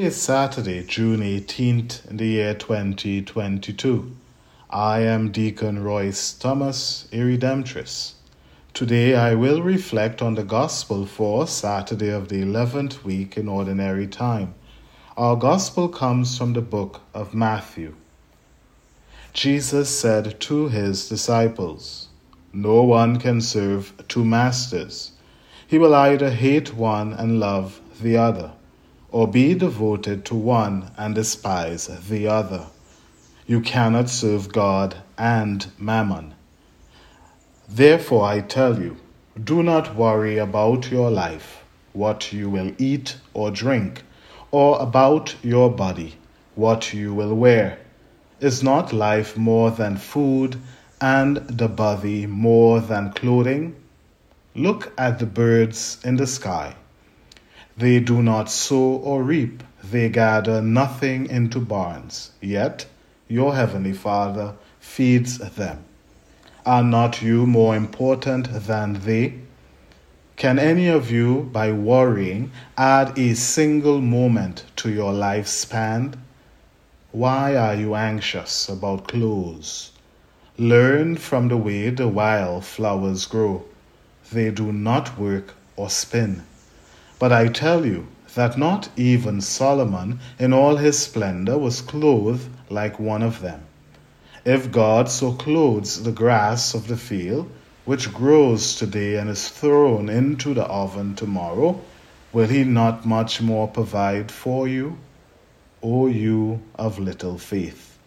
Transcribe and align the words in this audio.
It's 0.00 0.16
Saturday, 0.16 0.84
June 0.84 1.22
18th, 1.22 2.08
in 2.08 2.18
the 2.18 2.26
year 2.26 2.54
2022. 2.54 4.14
I 4.70 5.00
am 5.00 5.32
Deacon 5.32 5.82
Royce 5.82 6.34
Thomas, 6.34 7.08
a 7.10 7.16
Redemptorist. 7.16 8.12
Today 8.72 9.16
I 9.16 9.34
will 9.34 9.60
reflect 9.60 10.22
on 10.22 10.36
the 10.36 10.44
Gospel 10.44 11.04
for 11.04 11.48
Saturday 11.48 12.10
of 12.10 12.28
the 12.28 12.40
11th 12.40 13.02
week 13.02 13.36
in 13.36 13.48
Ordinary 13.48 14.06
Time. 14.06 14.54
Our 15.16 15.34
Gospel 15.34 15.88
comes 15.88 16.38
from 16.38 16.52
the 16.52 16.60
book 16.60 17.00
of 17.12 17.34
Matthew. 17.34 17.96
Jesus 19.32 19.90
said 19.90 20.38
to 20.42 20.68
his 20.68 21.08
disciples, 21.08 22.06
No 22.52 22.84
one 22.84 23.18
can 23.18 23.40
serve 23.40 23.92
two 24.06 24.24
masters. 24.24 25.10
He 25.66 25.76
will 25.76 25.96
either 25.96 26.30
hate 26.30 26.72
one 26.72 27.12
and 27.12 27.40
love 27.40 27.80
the 28.00 28.16
other, 28.16 28.52
or 29.10 29.26
be 29.26 29.54
devoted 29.54 30.24
to 30.24 30.34
one 30.34 30.90
and 30.96 31.14
despise 31.14 31.86
the 32.08 32.26
other. 32.26 32.66
You 33.46 33.60
cannot 33.60 34.10
serve 34.10 34.52
God 34.52 34.96
and 35.16 35.66
mammon. 35.78 36.34
Therefore, 37.68 38.24
I 38.24 38.40
tell 38.40 38.80
you, 38.80 38.96
do 39.42 39.62
not 39.62 39.94
worry 39.94 40.38
about 40.38 40.90
your 40.90 41.10
life, 41.10 41.64
what 41.92 42.32
you 42.32 42.50
will 42.50 42.72
eat 42.78 43.16
or 43.34 43.50
drink, 43.50 44.02
or 44.50 44.80
about 44.80 45.34
your 45.42 45.70
body, 45.70 46.16
what 46.54 46.92
you 46.92 47.14
will 47.14 47.34
wear. 47.34 47.78
Is 48.40 48.62
not 48.62 48.92
life 48.92 49.36
more 49.36 49.70
than 49.70 49.96
food, 49.96 50.56
and 51.00 51.36
the 51.36 51.68
body 51.68 52.26
more 52.26 52.80
than 52.80 53.12
clothing? 53.12 53.76
Look 54.54 54.92
at 54.98 55.18
the 55.18 55.26
birds 55.26 55.98
in 56.04 56.16
the 56.16 56.26
sky. 56.26 56.74
They 57.78 58.00
do 58.00 58.22
not 58.22 58.50
sow 58.50 58.96
or 58.96 59.22
reap, 59.22 59.62
they 59.84 60.08
gather 60.08 60.60
nothing 60.60 61.26
into 61.30 61.60
barns, 61.60 62.32
yet 62.40 62.86
your 63.28 63.54
heavenly 63.54 63.92
Father 63.92 64.54
feeds 64.80 65.38
them. 65.38 65.84
Are 66.66 66.82
not 66.82 67.22
you 67.22 67.46
more 67.46 67.76
important 67.76 68.66
than 68.66 68.94
they? 69.04 69.34
Can 70.36 70.58
any 70.58 70.88
of 70.88 71.10
you, 71.10 71.48
by 71.52 71.72
worrying, 71.72 72.50
add 72.76 73.18
a 73.18 73.34
single 73.34 74.00
moment 74.00 74.64
to 74.76 74.90
your 74.90 75.12
lifespan? 75.12 76.14
Why 77.12 77.56
are 77.56 77.74
you 77.74 77.94
anxious 77.94 78.68
about 78.68 79.08
clothes? 79.08 79.92
Learn 80.58 81.16
from 81.16 81.48
the 81.48 81.56
way 81.56 81.90
the 81.90 82.08
wild 82.08 82.64
flowers 82.64 83.24
grow 83.26 83.64
they 84.30 84.50
do 84.50 84.72
not 84.72 85.18
work 85.18 85.54
or 85.76 85.88
spin. 85.88 86.42
But 87.18 87.32
I 87.32 87.48
tell 87.48 87.84
you 87.84 88.06
that 88.34 88.56
not 88.56 88.90
even 88.96 89.40
Solomon 89.40 90.20
in 90.38 90.52
all 90.52 90.76
his 90.76 90.98
splendor 90.98 91.58
was 91.58 91.80
clothed 91.80 92.48
like 92.70 93.00
one 93.00 93.22
of 93.22 93.40
them. 93.40 93.62
If 94.44 94.70
God 94.70 95.08
so 95.10 95.32
clothes 95.32 96.04
the 96.04 96.12
grass 96.12 96.74
of 96.74 96.86
the 96.86 96.96
field, 96.96 97.50
which 97.84 98.14
grows 98.14 98.76
today 98.76 99.16
and 99.16 99.28
is 99.28 99.48
thrown 99.48 100.08
into 100.08 100.54
the 100.54 100.64
oven 100.64 101.16
tomorrow, 101.16 101.80
will 102.32 102.46
he 102.46 102.62
not 102.62 103.04
much 103.04 103.40
more 103.40 103.66
provide 103.66 104.30
for 104.30 104.68
you, 104.68 104.96
O 105.82 106.06
you 106.06 106.60
of 106.76 107.00
little 107.00 107.36
faith? 107.36 107.98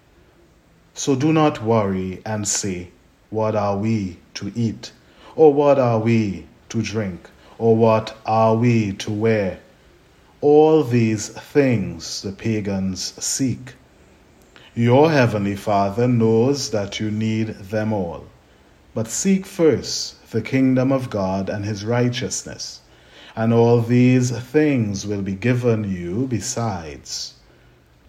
So 0.94 1.16
do 1.16 1.34
not 1.34 1.62
worry 1.62 2.22
and 2.26 2.48
say, 2.48 2.92
What 3.30 3.56
are 3.56 3.76
we 3.76 4.20
to 4.36 4.54
eat? 4.56 4.94
Or 5.36 5.54
what 5.54 5.80
are 5.80 6.00
we 6.00 6.46
to 6.70 6.82
drink? 6.82 7.30
Or 7.62 7.76
what 7.76 8.18
are 8.26 8.56
we 8.56 8.92
to 8.94 9.12
wear? 9.12 9.60
All 10.42 10.84
these 10.84 11.30
things 11.30 12.24
the 12.24 12.32
pagans 12.32 13.14
seek. 13.24 13.76
Your 14.74 15.12
heavenly 15.12 15.56
Father 15.56 16.08
knows 16.08 16.72
that 16.72 17.00
you 17.00 17.12
need 17.12 17.50
them 17.50 17.94
all. 17.94 18.26
But 18.96 19.10
seek 19.10 19.46
first 19.46 20.32
the 20.32 20.42
kingdom 20.42 20.92
of 20.92 21.12
God 21.12 21.52
and 21.52 21.64
his 21.64 21.86
righteousness, 21.86 22.82
and 23.36 23.54
all 23.54 23.80
these 23.80 24.32
things 24.32 25.06
will 25.06 25.22
be 25.22 25.36
given 25.36 25.84
you 25.84 26.26
besides. 26.26 27.36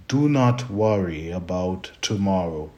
Do 0.09 0.31
not 0.31 0.71
worry 0.71 1.31
about 1.31 1.91
tomorrow. 2.01 2.71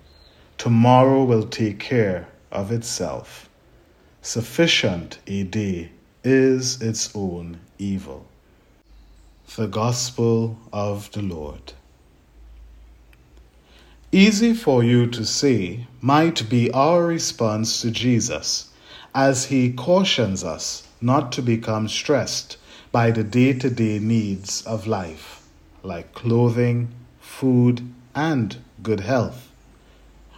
Tomorrow 0.58 1.22
will 1.22 1.46
take 1.46 1.78
care 1.78 2.26
of 2.50 2.72
itself. 2.72 3.48
Sufficient 4.22 5.20
a 5.28 5.44
day 5.44 5.92
is 6.24 6.82
its 6.82 7.14
own 7.14 7.60
evil. 7.78 8.26
The 9.56 9.68
Gospel 9.68 10.58
of 10.72 11.10
the 11.12 11.22
Lord. 11.22 11.74
Easy 14.10 14.54
for 14.54 14.82
you 14.82 15.06
to 15.08 15.24
say 15.24 15.86
might 16.00 16.48
be 16.48 16.70
our 16.72 17.04
response 17.04 17.82
to 17.82 17.90
Jesus 17.90 18.70
as 19.14 19.46
he 19.46 19.72
cautions 19.72 20.42
us 20.42 20.88
not 21.00 21.30
to 21.32 21.42
become 21.42 21.88
stressed 21.88 22.56
by 22.90 23.10
the 23.10 23.24
day 23.24 23.52
to 23.52 23.70
day 23.70 23.98
needs 23.98 24.62
of 24.62 24.86
life, 24.86 25.46
like 25.82 26.14
clothing, 26.14 26.88
food, 27.20 27.82
and 28.14 28.56
good 28.82 29.00
health 29.00 29.50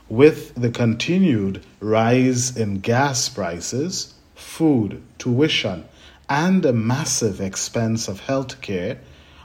with 0.08 0.54
the 0.54 0.70
continued 0.70 1.64
rise 1.80 2.56
in 2.56 2.78
gas 2.78 3.28
prices, 3.28 4.14
food, 4.36 5.02
tuition, 5.18 5.84
and 6.28 6.62
the 6.62 6.72
massive 6.72 7.40
expense 7.40 8.06
of 8.06 8.20
healthcare, 8.20 8.98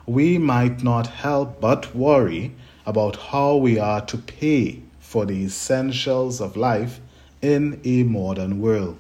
we 0.06 0.38
might 0.38 0.84
not 0.84 1.08
help 1.08 1.60
but 1.60 1.96
worry 1.96 2.54
about 2.86 3.16
how 3.16 3.56
we 3.56 3.80
are 3.80 4.02
to 4.02 4.18
pay 4.18 4.82
for 5.00 5.26
the 5.26 5.44
essentials 5.46 6.40
of 6.40 6.56
life 6.56 7.00
in 7.42 7.80
a 7.84 8.04
modern 8.04 8.62
world. 8.62 8.98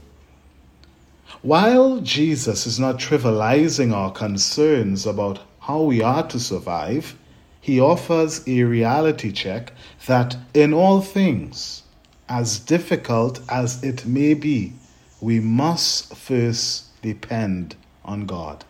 While 1.42 2.00
Jesus 2.02 2.66
is 2.66 2.80
not 2.80 3.00
trivializing 3.00 3.94
our 3.94 4.12
concerns 4.12 5.06
about 5.06 5.40
how 5.60 5.82
we 5.82 6.02
are 6.02 6.28
to 6.28 6.40
survive, 6.40 7.16
he 7.60 7.80
offers 7.80 8.48
a 8.48 8.64
reality 8.64 9.32
check 9.32 9.74
that 10.08 10.36
in 10.54 10.74
all 10.74 11.02
things, 11.02 11.84
as 12.28 12.60
difficult 12.60 13.40
as 13.50 13.84
it 13.84 14.06
may 14.06 14.34
be, 14.34 14.74
we 15.22 15.40
must 15.40 16.16
first 16.16 17.02
depend 17.02 17.76
on 18.04 18.26
God. 18.26 18.66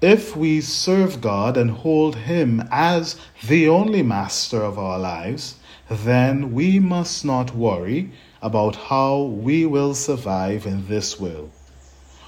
If 0.00 0.34
we 0.34 0.60
serve 0.60 1.20
God 1.20 1.56
and 1.56 1.70
hold 1.70 2.16
Him 2.16 2.66
as 2.72 3.16
the 3.46 3.68
only 3.68 4.02
master 4.02 4.62
of 4.62 4.78
our 4.78 4.98
lives, 4.98 5.56
then 5.88 6.52
we 6.52 6.80
must 6.80 7.24
not 7.24 7.54
worry 7.54 8.10
about 8.40 8.74
how 8.74 9.22
we 9.22 9.64
will 9.66 9.94
survive 9.94 10.66
in 10.66 10.88
this 10.88 11.20
world. 11.20 11.50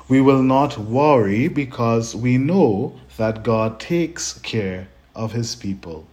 We 0.06 0.20
will 0.20 0.42
not 0.42 0.76
worry 0.78 1.48
because 1.48 2.14
we 2.14 2.36
know 2.36 3.00
that 3.16 3.42
God 3.42 3.80
takes 3.80 4.34
care 4.40 4.88
of 5.14 5.32
his 5.32 5.56
people. 5.56 6.06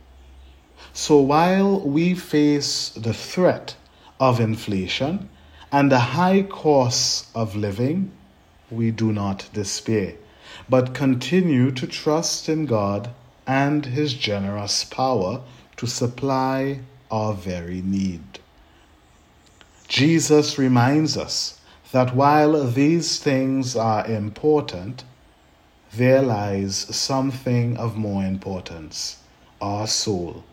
So 0.93 1.17
while 1.17 1.79
we 1.81 2.15
face 2.15 2.89
the 2.89 3.13
threat 3.13 3.75
of 4.19 4.39
inflation 4.39 5.29
and 5.71 5.91
the 5.91 5.99
high 5.99 6.41
costs 6.41 7.29
of 7.33 7.55
living, 7.55 8.11
we 8.69 8.91
do 8.91 9.11
not 9.11 9.49
despair, 9.53 10.15
but 10.69 10.93
continue 10.93 11.71
to 11.71 11.87
trust 11.87 12.49
in 12.49 12.65
God 12.65 13.09
and 13.47 13.85
his 13.85 14.13
generous 14.13 14.83
power 14.83 15.41
to 15.77 15.87
supply 15.87 16.79
our 17.09 17.33
very 17.33 17.81
need. 17.81 18.39
Jesus 19.87 20.57
reminds 20.57 21.17
us 21.17 21.59
that 21.91 22.15
while 22.15 22.65
these 22.65 23.19
things 23.19 23.75
are 23.75 24.05
important, 24.07 25.03
there 25.93 26.21
lies 26.21 26.75
something 26.95 27.75
of 27.77 27.97
more 27.97 28.23
importance 28.23 29.17
our 29.61 29.85
soul. 29.87 30.43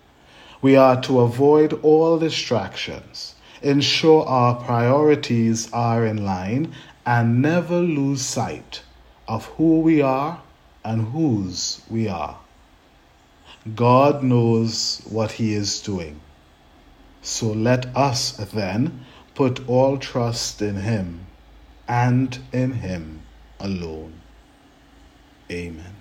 We 0.60 0.76
are 0.76 1.00
to 1.02 1.20
avoid 1.20 1.72
all 1.82 2.18
distractions, 2.18 3.34
ensure 3.62 4.24
our 4.26 4.54
priorities 4.56 5.72
are 5.72 6.04
in 6.06 6.24
line, 6.24 6.72
and 7.04 7.40
never 7.42 7.80
lose 7.80 8.22
sight 8.22 8.82
of 9.26 9.46
who 9.56 9.80
we 9.80 10.00
are 10.00 10.42
and 10.84 11.08
whose 11.12 11.82
we 11.90 12.08
are. 12.08 12.38
God 13.74 14.22
knows 14.22 15.02
what 15.08 15.32
He 15.32 15.52
is 15.52 15.80
doing. 15.80 16.20
So 17.22 17.48
let 17.52 17.94
us 17.96 18.32
then 18.32 19.04
put 19.34 19.68
all 19.68 19.98
trust 19.98 20.62
in 20.62 20.76
Him 20.76 21.26
and 21.86 22.38
in 22.52 22.72
Him 22.72 23.22
alone. 23.60 24.12
Amen. 25.50 25.94